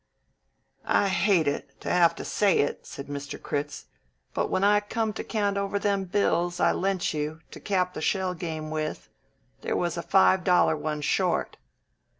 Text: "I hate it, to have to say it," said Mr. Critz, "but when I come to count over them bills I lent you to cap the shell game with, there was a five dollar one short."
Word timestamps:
"I 0.87 1.09
hate 1.09 1.47
it, 1.47 1.79
to 1.81 1.89
have 1.91 2.15
to 2.15 2.25
say 2.25 2.57
it," 2.57 2.87
said 2.87 3.05
Mr. 3.05 3.39
Critz, 3.39 3.85
"but 4.33 4.49
when 4.49 4.63
I 4.63 4.79
come 4.79 5.13
to 5.13 5.23
count 5.23 5.57
over 5.59 5.77
them 5.77 6.05
bills 6.05 6.59
I 6.59 6.71
lent 6.71 7.13
you 7.13 7.41
to 7.51 7.59
cap 7.59 7.93
the 7.93 8.01
shell 8.01 8.33
game 8.33 8.71
with, 8.71 9.09
there 9.61 9.77
was 9.77 9.97
a 9.97 10.01
five 10.01 10.43
dollar 10.43 10.75
one 10.75 11.01
short." 11.01 11.57